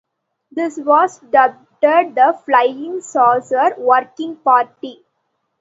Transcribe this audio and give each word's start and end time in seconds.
This 0.51 0.79
was 0.79 1.19
dubbed 1.19 1.59
the 1.83 2.35
Flying 2.45 3.01
Saucer 3.01 3.75
Working 3.77 4.35
Party. 4.37 5.05